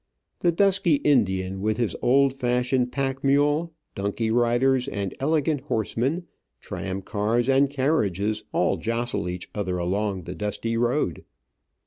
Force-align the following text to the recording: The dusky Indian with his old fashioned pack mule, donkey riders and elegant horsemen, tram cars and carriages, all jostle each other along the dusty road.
The 0.39 0.51
dusky 0.51 0.95
Indian 0.95 1.61
with 1.61 1.77
his 1.77 1.95
old 2.01 2.33
fashioned 2.33 2.91
pack 2.91 3.23
mule, 3.23 3.71
donkey 3.93 4.31
riders 4.31 4.87
and 4.87 5.13
elegant 5.19 5.61
horsemen, 5.61 6.25
tram 6.59 7.03
cars 7.03 7.47
and 7.47 7.69
carriages, 7.69 8.43
all 8.51 8.77
jostle 8.77 9.29
each 9.29 9.47
other 9.53 9.77
along 9.77 10.23
the 10.23 10.33
dusty 10.33 10.75
road. 10.75 11.23